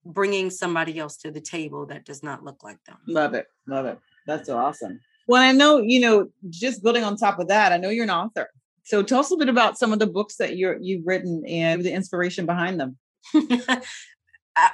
[0.04, 2.96] bringing somebody else to the table that does not look like them.
[3.06, 3.46] Love it.
[3.66, 3.98] Love it.
[4.26, 5.00] That's so awesome.
[5.28, 8.10] Well, I know, you know, just building on top of that, I know you're an
[8.10, 8.48] author.
[8.84, 11.84] So tell us a bit about some of the books that you're you've written and
[11.84, 12.96] the inspiration behind them.
[13.34, 13.82] I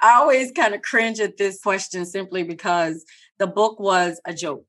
[0.04, 3.04] always kind of cringe at this question simply because
[3.38, 4.66] the book was a joke.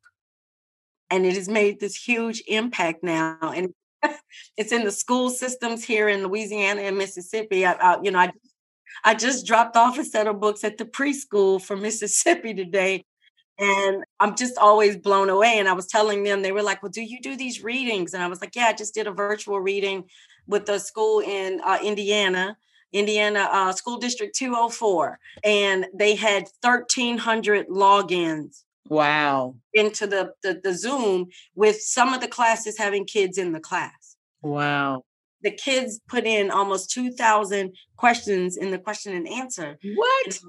[1.11, 3.37] And it has made this huge impact now.
[3.41, 3.69] And
[4.57, 7.63] it's in the school systems here in Louisiana and Mississippi.
[7.63, 8.31] I, I, you know, I
[9.03, 13.05] I just dropped off a set of books at the preschool for Mississippi today
[13.57, 15.59] and I'm just always blown away.
[15.59, 18.13] And I was telling them, they were like, Well, do you do these readings?
[18.13, 20.05] And I was like, Yeah, I just did a virtual reading
[20.47, 22.57] with the school in uh, Indiana,
[22.91, 25.19] Indiana uh, School District 204.
[25.43, 28.63] And they had 1,300 logins.
[28.87, 29.55] Wow.
[29.73, 34.15] Into the, the, the Zoom with some of the classes having kids in the class.
[34.43, 35.03] Wow.
[35.41, 39.77] The kids put in almost 2,000 questions in the question and answer.
[39.95, 40.39] What?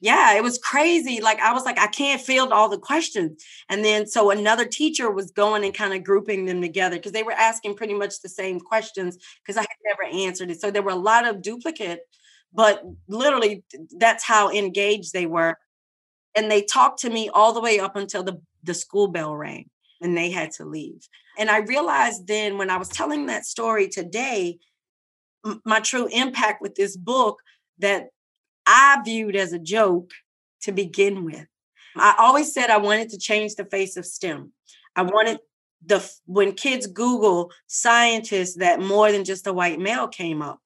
[0.00, 1.20] Yeah, it was crazy.
[1.20, 3.42] Like I was like, I can't field all the questions.
[3.68, 7.24] And then so another teacher was going and kind of grouping them together because they
[7.24, 10.60] were asking pretty much the same questions because I had never answered it.
[10.60, 12.00] So there were a lot of duplicate,
[12.52, 13.64] but literally
[13.98, 15.56] that's how engaged they were.
[16.36, 19.68] And they talked to me all the way up until the, the school bell rang
[20.00, 21.08] and they had to leave.
[21.38, 24.58] And I realized then when I was telling that story today,
[25.64, 27.40] my true impact with this book
[27.78, 28.10] that
[28.68, 30.12] I viewed as a joke
[30.60, 31.46] to begin with.
[31.96, 34.52] I always said I wanted to change the face of STEM.
[34.94, 35.38] I wanted
[35.84, 40.60] the when kids Google scientists that more than just a white male came up.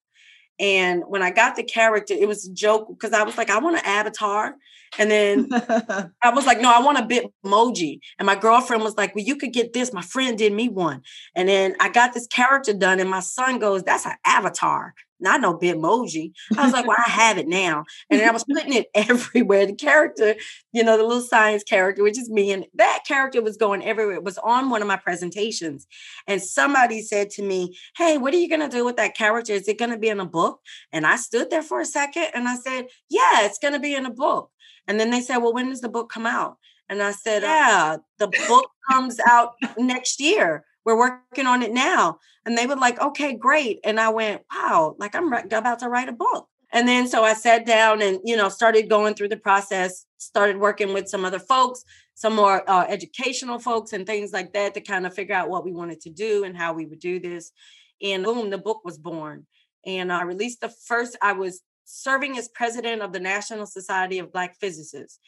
[0.59, 3.59] And when I got the character, it was a joke because I was like, I
[3.59, 4.55] want an avatar.
[4.99, 5.49] And then
[6.23, 8.01] I was like, no, I want a bit emoji.
[8.19, 9.93] And my girlfriend was like, well, you could get this.
[9.93, 11.03] My friend did me one.
[11.35, 15.41] And then I got this character done, and my son goes, that's an avatar not
[15.41, 16.33] no Bitmoji.
[16.57, 17.85] I was like, well, I have it now.
[18.11, 19.67] And then I was putting it everywhere.
[19.67, 20.35] The character,
[20.73, 24.17] you know, the little science character, which is me, and that character was going everywhere.
[24.17, 25.87] It was on one of my presentations.
[26.27, 29.53] And somebody said to me, Hey, what are you going to do with that character?
[29.53, 30.61] Is it going to be in a book?
[30.93, 33.95] And I stood there for a second and I said, Yeah, it's going to be
[33.95, 34.51] in a book.
[34.87, 36.59] And then they said, Well, when does the book come out?
[36.89, 42.19] And I said, Yeah, the book comes out next year we're working on it now.
[42.45, 43.81] And they were like, okay, great.
[43.85, 46.49] And I went, wow, like I'm about to write a book.
[46.73, 50.59] And then so I sat down and, you know, started going through the process, started
[50.59, 54.81] working with some other folks, some more uh, educational folks and things like that to
[54.81, 57.53] kind of figure out what we wanted to do and how we would do this.
[58.01, 59.47] And boom, the book was born.
[59.85, 64.33] And I released the first, I was serving as president of the National Society of
[64.33, 65.19] Black Physicists.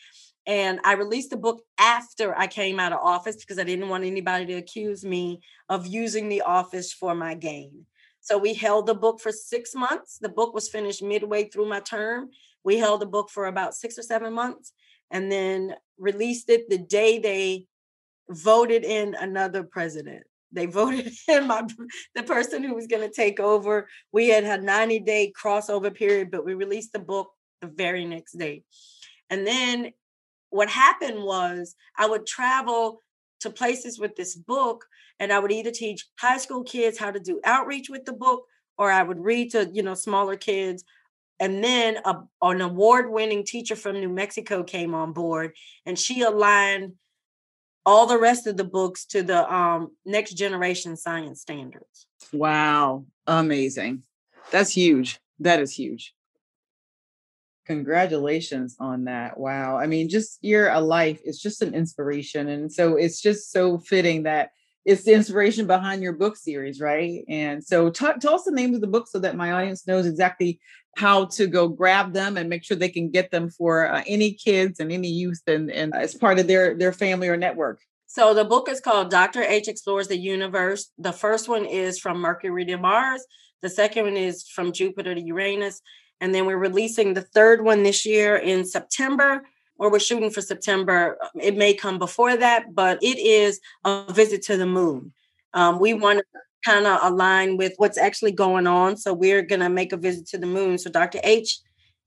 [0.46, 4.04] And I released the book after I came out of office because I didn't want
[4.04, 7.87] anybody to accuse me of using the office for my gain.
[8.20, 10.18] So we held the book for six months.
[10.18, 12.30] The book was finished midway through my term.
[12.62, 14.72] We held the book for about six or seven months
[15.11, 17.66] and then released it the day they
[18.28, 20.24] voted in another president.
[20.52, 21.66] They voted in my
[22.14, 23.88] the person who was going to take over.
[24.12, 27.30] We had a 90 day crossover period, but we released the book
[27.61, 28.62] the very next day.
[29.30, 29.92] And then
[30.55, 33.01] what happened was I would travel
[33.40, 34.87] to places with this book
[35.19, 38.45] and I would either teach high school kids how to do outreach with the book
[38.79, 40.85] or I would read to, you know, smaller kids.
[41.40, 46.23] And then a, an award winning teacher from New Mexico came on board and she
[46.23, 46.93] aligned
[47.85, 52.07] all the rest of the books to the um, next generation science standards.
[52.33, 53.07] Wow.
[53.27, 54.05] Amazing.
[54.53, 55.19] That's huge.
[55.40, 56.14] That is huge.
[57.66, 59.38] Congratulations on that.
[59.38, 59.79] Wow.
[59.79, 62.48] I mean, just you're a life it's just an inspiration.
[62.48, 64.50] And so it's just so fitting that
[64.85, 67.24] it's the inspiration behind your book series, right?
[67.29, 70.05] And so t- tell us the name of the book so that my audience knows
[70.05, 70.61] exactly
[70.96, 74.33] how to go grab them and make sure they can get them for uh, any
[74.33, 77.81] kids and any youth and, and as part of their, their family or network.
[78.07, 79.42] So the book is called Dr.
[79.42, 80.92] H Explores the Universe.
[80.98, 83.25] The first one is from Mercury to Mars.
[83.62, 85.81] The second one is from Jupiter to Uranus.
[86.25, 89.44] And then we're releasing the third one this year in September,
[89.77, 91.18] or we're shooting for September.
[91.38, 95.12] It may come before that, but it is a visit to the moon.
[95.52, 96.25] Um, we want to
[96.64, 98.96] kind of align with what's actually going on.
[98.96, 100.79] So we're going to make a visit to the moon.
[100.79, 101.20] So Dr.
[101.22, 101.58] H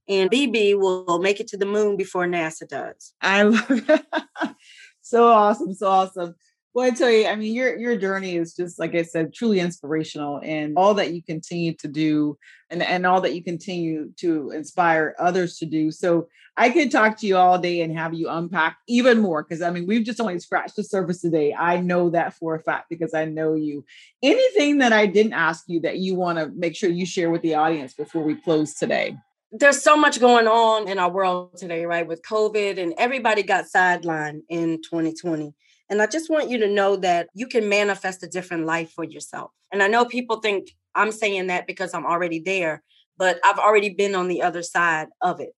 [0.09, 3.13] and BB will make it to the moon before NASA does.
[3.21, 4.05] I love it.
[5.03, 5.75] so awesome.
[5.75, 6.33] So awesome.
[6.77, 9.59] Well, I tell you, I mean, your your journey is just like I said, truly
[9.59, 12.37] inspirational, and all that you continue to do,
[12.69, 15.89] and and all that you continue to inspire others to do.
[15.89, 19.63] So I could talk to you all day and have you unpack even more because
[19.63, 21.51] I mean, we've just only scratched the surface today.
[21.51, 23.83] I know that for a fact because I know you.
[24.21, 27.41] Anything that I didn't ask you that you want to make sure you share with
[27.41, 29.17] the audience before we close today?
[29.51, 32.05] there's so much going on in our world today, right?
[32.05, 35.53] With COVID, and everybody got sidelined in 2020.
[35.89, 39.03] And I just want you to know that you can manifest a different life for
[39.03, 39.51] yourself.
[39.71, 42.83] And I know people think I'm saying that because I'm already there,
[43.17, 45.51] but I've already been on the other side of it.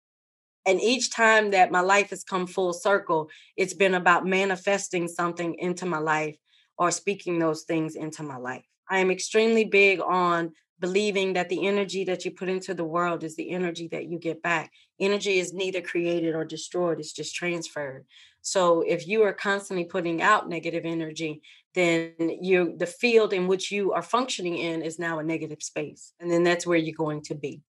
[0.66, 5.56] And each time that my life has come full circle, it's been about manifesting something
[5.58, 6.38] into my life
[6.78, 8.66] or speaking those things into my life.
[8.90, 13.24] I am extremely big on believing that the energy that you put into the world
[13.24, 14.72] is the energy that you get back.
[15.00, 18.06] Energy is neither created or destroyed, it's just transferred.
[18.42, 21.42] So if you are constantly putting out negative energy,
[21.76, 26.14] then you the field in which you are functioning in is now a negative space.
[26.20, 27.62] And then that's where you're going to be.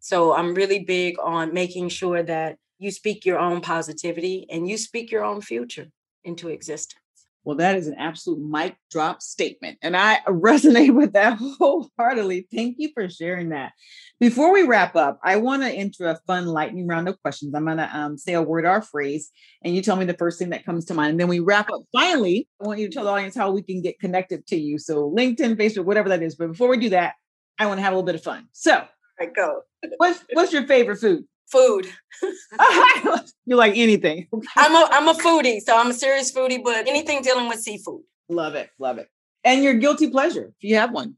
[0.00, 4.76] So I'm really big on making sure that you speak your own positivity and you
[4.76, 5.88] speak your own future
[6.24, 7.00] into existence.
[7.44, 9.78] Well, that is an absolute mic drop statement.
[9.82, 12.46] And I resonate with that wholeheartedly.
[12.54, 13.72] Thank you for sharing that.
[14.20, 17.54] Before we wrap up, I want to enter a fun lightning round of questions.
[17.54, 19.30] I'm going to um, say a word or a phrase,
[19.62, 21.12] and you tell me the first thing that comes to mind.
[21.12, 21.82] And then we wrap up.
[21.92, 24.78] Finally, I want you to tell the audience how we can get connected to you.
[24.78, 26.34] So, LinkedIn, Facebook, whatever that is.
[26.34, 27.14] But before we do that,
[27.58, 28.48] I want to have a little bit of fun.
[28.52, 28.84] So,
[29.20, 29.62] I go.
[29.96, 31.24] what's, what's your favorite food?
[31.50, 31.86] Food.
[33.46, 34.28] you like anything.
[34.56, 38.02] I'm a I'm a foodie, so I'm a serious foodie, but anything dealing with seafood.
[38.28, 39.08] Love it, love it.
[39.44, 41.16] And your guilty pleasure, if you have one.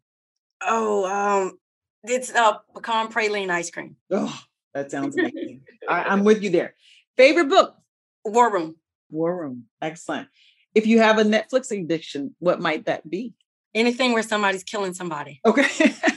[0.62, 1.58] Oh, um,
[2.04, 3.96] it's uh pecan praline ice cream.
[4.10, 4.38] Oh,
[4.74, 5.62] that sounds amazing.
[5.88, 6.74] I, am with you there.
[7.16, 7.76] Favorite book?
[8.24, 8.76] War Room.
[9.10, 9.64] War Room.
[9.80, 10.28] Excellent.
[10.74, 13.34] If you have a Netflix addiction, what might that be?
[13.74, 15.40] Anything where somebody's killing somebody.
[15.44, 15.68] Okay.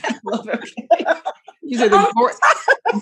[0.24, 1.18] Love it.
[1.74, 2.34] You said the gory,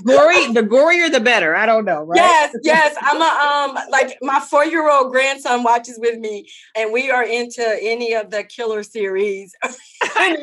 [0.07, 1.55] gory, the gorier the better.
[1.55, 2.17] I don't know, right?
[2.17, 2.97] Yes, yes.
[3.03, 7.23] I'm a um like my four year old grandson watches with me, and we are
[7.23, 9.55] into any of the killer series.
[9.65, 10.37] oh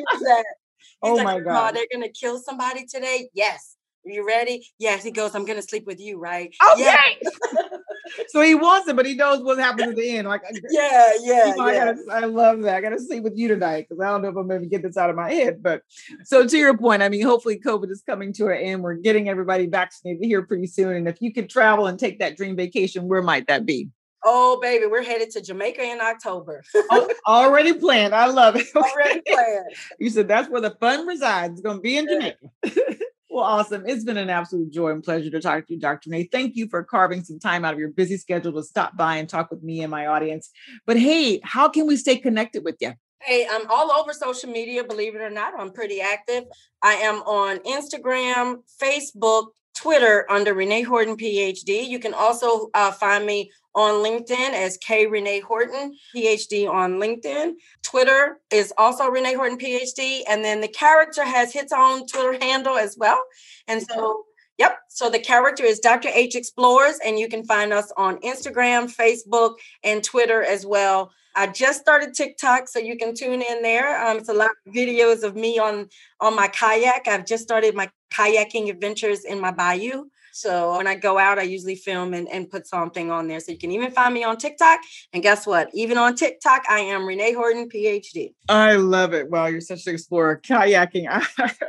[1.02, 1.74] like, my god!
[1.74, 3.30] They're gonna kill somebody today.
[3.34, 3.76] Yes.
[4.06, 4.64] Are you ready?
[4.78, 5.02] Yes.
[5.02, 6.54] He goes, I'm gonna sleep with you, right?
[6.74, 6.82] Okay.
[6.82, 7.36] Yes.
[8.28, 10.28] so he wants it, but he knows what happens at the end.
[10.28, 11.84] Like, yeah, yeah, I, yeah.
[11.92, 12.76] Gotta, I love that.
[12.76, 14.68] I got to sleep with you tonight because I don't know if I'm going to
[14.68, 15.62] get this out of my head.
[15.62, 15.82] But
[16.24, 18.82] so to your point, I mean, hopefully COVID is coming to an end.
[18.82, 20.96] We're getting everybody vaccinated here pretty soon.
[20.96, 23.88] And if you could travel and take that dream vacation, where might that be?
[24.22, 26.62] Oh, baby, we're headed to Jamaica in October.
[26.90, 28.14] oh, already planned.
[28.14, 28.66] I love it.
[28.74, 28.88] Okay.
[28.90, 29.74] Already planned.
[29.98, 31.52] You said that's where the fun resides.
[31.52, 32.36] It's going to be in Jamaica.
[33.30, 33.84] Well, awesome.
[33.86, 36.10] It's been an absolute joy and pleasure to talk to you, Dr.
[36.10, 36.28] Renee.
[36.32, 39.28] Thank you for carving some time out of your busy schedule to stop by and
[39.28, 40.50] talk with me and my audience.
[40.84, 42.92] But hey, how can we stay connected with you?
[43.22, 45.52] Hey, I'm all over social media, believe it or not.
[45.56, 46.44] I'm pretty active.
[46.82, 49.50] I am on Instagram, Facebook,
[49.80, 51.88] Twitter under Renee Horton PhD.
[51.88, 57.52] You can also uh, find me on LinkedIn as K Renee Horton, PhD on LinkedIn.
[57.82, 60.22] Twitter is also Renee Horton, PhD.
[60.28, 63.22] And then the character has its own Twitter handle as well.
[63.68, 64.24] And so,
[64.60, 64.78] yep.
[64.88, 66.10] So the character is Dr.
[66.12, 71.10] H Explores, and you can find us on Instagram, Facebook, and Twitter as well.
[71.34, 74.04] I just started TikTok, so you can tune in there.
[74.04, 75.88] Um, it's a lot of videos of me on
[76.20, 77.08] on my kayak.
[77.08, 80.04] I've just started my kayaking adventures in my bayou.
[80.32, 83.40] So when I go out, I usually film and, and put something on there.
[83.40, 84.80] So you can even find me on TikTok.
[85.12, 85.68] And guess what?
[85.74, 88.34] Even on TikTok, I am Renee Horton, PhD.
[88.48, 89.30] I love it.
[89.30, 90.40] Wow, you're such an explorer.
[90.42, 91.06] Kayaking.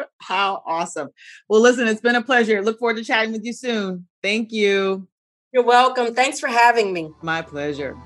[0.19, 1.09] How awesome.
[1.49, 2.61] Well, listen, it's been a pleasure.
[2.61, 4.07] Look forward to chatting with you soon.
[4.21, 5.07] Thank you.
[5.53, 6.13] You're welcome.
[6.13, 7.11] Thanks for having me.
[7.21, 7.97] My pleasure.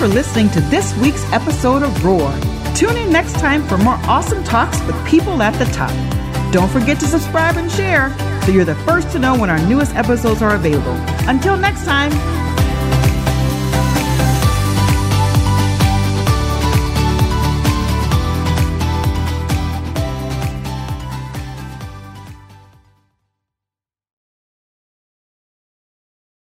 [0.00, 2.32] For listening to this week's episode of Roar.
[2.74, 5.92] Tune in next time for more awesome talks with people at the top.
[6.54, 8.08] Don't forget to subscribe and share
[8.40, 10.94] so you're the first to know when our newest episodes are available.
[11.28, 12.10] Until next time,